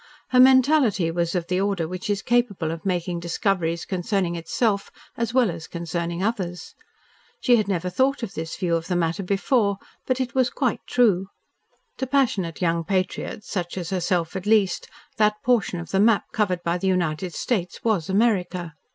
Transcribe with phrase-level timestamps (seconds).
[0.29, 5.31] Her mentality was of the order which is capable of making discoveries concerning itself as
[5.31, 6.73] well as concerning others.
[7.39, 9.77] She had never thought of this view of the matter before,
[10.07, 11.27] but it was quite true.
[11.97, 16.63] To passionate young patriots such as herself at least, that portion of the map covered
[16.63, 18.73] by the United States was America.